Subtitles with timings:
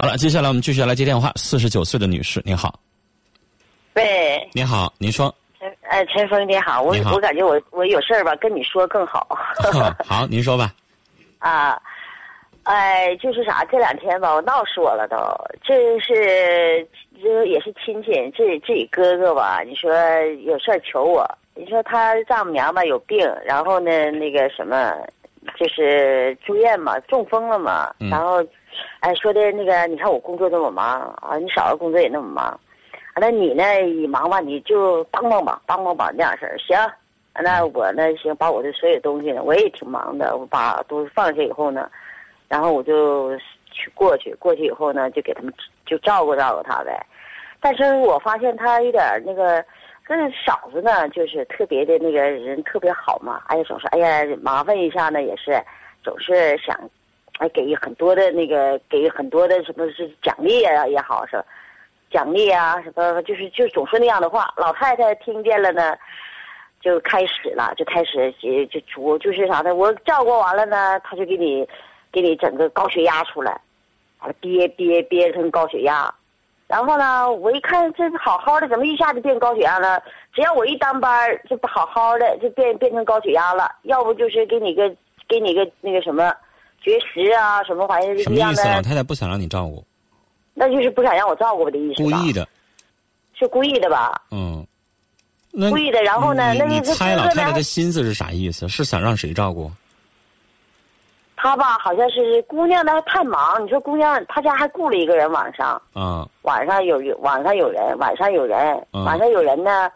[0.00, 1.32] 好了，接下来我们继续来接电话。
[1.34, 2.78] 四十九岁的女士，您好。
[3.94, 5.34] 喂，您好，您说。
[5.58, 9.26] 陈哎，陈峰，你好，我我感觉我我有事儿吧，跟你说更好。
[10.06, 10.72] 好，您说吧。
[11.40, 11.76] 啊，
[12.62, 15.16] 哎，就是啥，这两天吧，我闹死我了都。
[15.64, 16.86] 这是
[17.20, 19.64] 这也是亲戚，这自己哥哥吧？
[19.66, 19.90] 你说
[20.44, 24.94] 有事儿求我，你说他丈母娘吧有病，然后呢，那个什么，
[25.58, 28.44] 就是住院嘛，中风了嘛，然后。
[29.00, 32.60] 哎，说的那个，你看我工作那么忙啊，你嫂子工作也那么忙，
[33.16, 33.64] 那你呢？
[33.80, 36.56] 你忙吧，你就帮帮吧，帮帮吧那样事儿。
[36.58, 36.78] 行，
[37.42, 38.14] 那我呢？
[38.16, 41.90] 行，把我的所有东西呢，我也挺忙的，我把都放下以后呢，
[42.46, 43.36] 然后我就
[43.72, 45.52] 去过去，过去以后呢，就给他们
[45.84, 47.04] 就照顾照顾他呗。
[47.60, 49.64] 但是我发现他有点那个，
[50.08, 53.42] 跟嫂子呢，就是特别的那个人特别好嘛。
[53.48, 55.62] 哎呀，总是哎呀麻烦一下呢，也是
[56.02, 56.74] 总是想。
[57.38, 61.40] 哎给很多的那个，给很多的什么是奖励啊也好是，
[62.10, 64.52] 奖励啊什么就是就总说那样的话。
[64.56, 65.96] 老太太听见了呢，
[66.80, 69.72] 就开始了，就开始就就主就是啥呢？
[69.72, 71.64] 我照顾完了呢，他就给你
[72.10, 73.52] 给你整个高血压出来，
[74.18, 76.12] 完了憋憋憋成高血压。
[76.68, 80.00] 然后呢，我一看这好好的，怎么一下子变高血压了？
[80.32, 83.68] 只要我一当班就不好好的就变变成高血压了。
[83.82, 84.88] 要不就是给你个
[85.26, 86.32] 给你个那个什么。
[86.80, 88.16] 绝食啊，什么玩意儿？
[88.22, 88.62] 什么意思？
[88.68, 89.84] 老太太不想让你照顾，
[90.54, 92.02] 那就是不想让我照顾的意思。
[92.04, 92.46] 故意的，
[93.34, 94.22] 是故意的吧？
[94.30, 94.64] 嗯，
[95.68, 96.00] 故意的。
[96.04, 96.54] 然后呢？
[96.56, 98.68] 那你猜老太太的心思是啥意思？
[98.68, 99.68] 是想让谁照顾？
[101.40, 103.64] 她吧，好像是姑娘呢，太忙。
[103.64, 105.80] 你说姑娘，他家还雇了一个人晚上。
[105.94, 106.28] 啊。
[106.42, 108.58] 晚上有有晚上有人，晚上有人，
[108.92, 109.88] 晚上有人呢。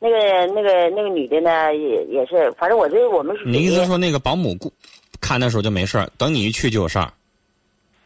[0.00, 3.44] 那个那个那个女的呢，也也是，反正我这我们是。
[3.44, 4.72] 你意思说那个保姆雇？
[5.20, 7.08] 看的时候就没事儿，等你一去就有事儿。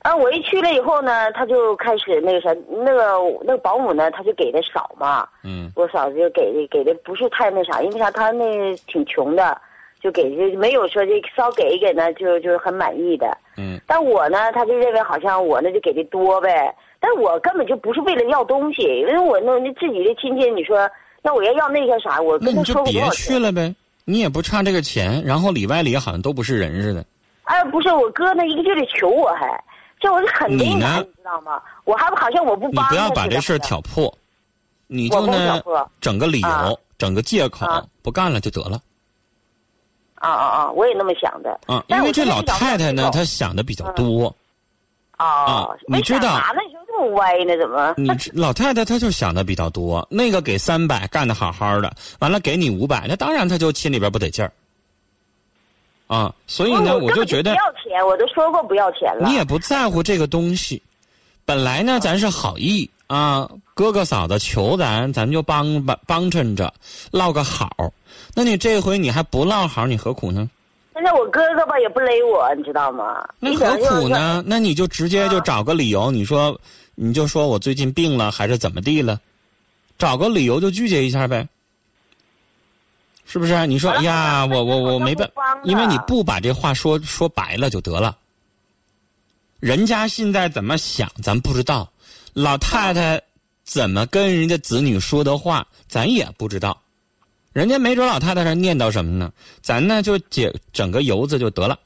[0.00, 5.28] 啊，我一去了以后呢，他就开始那个啥，那个那个保姆呢，他就给的少嘛。
[5.44, 5.70] 嗯。
[5.76, 9.60] 我嫂子就给的给的不是太那啥，因为啥，他那挺穷的，
[10.02, 13.26] 就给就没有说这稍给一给呢，就就是很满意的。
[13.56, 13.80] 嗯。
[13.86, 20.90] 但我呢，他就认为好像我那就给的多呗，但我根本就不是为了要东西，因为我那那自己的亲戚，你说
[21.22, 23.74] 那我要要那个啥，我跟他说过多少去了呗。
[24.04, 27.04] 你也不差这个钱，然后里外里好像都不是人似的。
[27.44, 29.64] 哎，不是我哥那一个劲的求我，还
[30.00, 31.62] 这我是很为难，你知道吗？
[31.84, 34.12] 我还好像我不帮你不要把这事儿挑破，
[34.88, 35.62] 你就呢
[36.00, 37.66] 整个理由，整个借口，
[38.02, 38.80] 不干了就得了。
[40.22, 40.70] 啊啊啊！
[40.70, 41.58] 我也那么想的。
[41.66, 44.34] 啊，因为这老太太呢，她想的比较多。
[45.16, 46.38] 啊，你知道？
[46.38, 46.42] 呢？
[46.66, 47.56] 你说这么歪呢？
[47.58, 47.94] 怎么？
[47.96, 54.52] 你老太太她就想的比较多，那个给三百干的好好的，完了给你五百，那当然她就心里边不得劲儿。
[56.06, 59.28] 啊，所以呢，我就觉得不要钱，我都说过不要钱了。
[59.28, 60.80] 你也不在乎这个东西，
[61.44, 66.72] 本来呢，咱是好意啊，哥哥嫂子求咱，咱就帮帮帮衬着，
[67.10, 67.92] 唠个好。
[68.34, 70.48] 那你这回你还不唠好，你何苦呢？
[70.94, 73.28] 那我哥哥吧也不勒我，你知道吗？
[73.38, 74.42] 那何苦呢？
[74.46, 76.58] 那你就直接就找个理由，你说。
[76.94, 79.18] 你就说我最近病了还是怎么地了，
[79.98, 81.48] 找个理由就拒绝一下呗，
[83.24, 83.66] 是不是？
[83.66, 85.28] 你说哎呀，我我我没办，
[85.64, 88.14] 因为你不把这话说说白了就得了。
[89.58, 91.90] 人家现在怎么想咱不知道，
[92.32, 93.20] 老太太
[93.64, 96.80] 怎么跟人家子女说的话咱也不知道，
[97.52, 101.78] 人家没准老太太是念叨什么呢，咱呢就解整个由子就得了。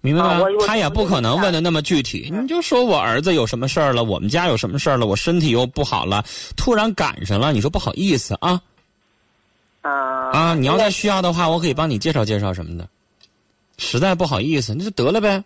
[0.00, 0.44] 明白吗？
[0.66, 6.22] 他也不可能问的那么具体，你就说我儿子有什么事儿了，我们家有什么事儿了，我身体又不好了，
[6.56, 8.60] 突然赶上了，你说不好意思啊？
[9.80, 9.90] 啊
[10.32, 10.54] 啊！
[10.54, 12.86] 你要再需要的话，我可以帮你介绍介绍什么的。
[13.78, 15.42] 实在不好意思，那就得了呗。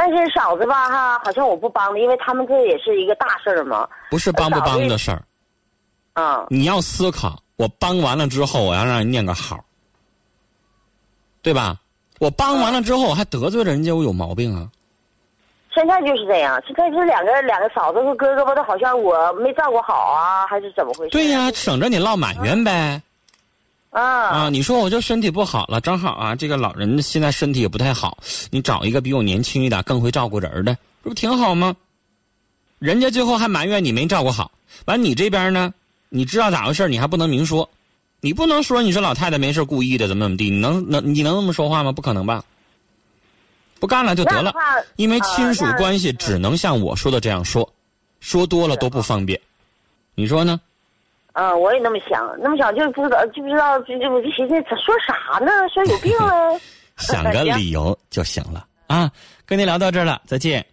[0.00, 3.86] 但是嫂子吧，哈，好像我不帮的，因为他们这也是一个大事儿嘛。
[4.10, 5.22] 不是帮不帮的事儿。
[6.14, 6.46] 啊。
[6.48, 9.62] 你要思考，我帮完了之后，我要让人念个好，
[11.42, 11.76] 对吧？
[12.18, 14.66] 我帮完了之后，我还得罪了人家，我有毛病啊！
[15.74, 21.10] 现在就是这样，现在是两个两个嫂子和哥哥吧，都好像我没照顾好啊，还是怎么回事？
[21.10, 23.02] 对呀，省着你落埋怨呗。
[24.30, 24.48] 啊啊！
[24.48, 28.18] 你说我就身体不好了，正好啊，这个老人现在身体也不太好，
[28.50, 31.74] 你找一个比我年轻一点、更会照顾人的，这不挺好吗？
[32.78, 34.50] 人家最后还埋怨你没照顾好，
[34.86, 35.74] 完你这边呢，
[36.08, 37.68] 你知道咋回事你还不能明说。
[38.22, 40.50] 你不能说你是老太太没事故意的怎么怎么地？
[40.50, 41.90] 你能能你能那么说话吗？
[41.90, 42.44] 不可能吧？
[43.78, 44.52] 不干了就得了，
[44.96, 47.66] 因为亲属关系只能像我说的这样说，
[48.20, 49.40] 说多了都不方便。
[50.14, 50.60] 你说呢？
[51.32, 55.50] 嗯，我也那么想，那么想就不知道就不知道就就我就寻思说啥呢？
[55.72, 56.58] 说有病了？
[56.98, 59.10] 想个理由就行了啊！
[59.46, 60.64] 跟您聊到这儿了，再见。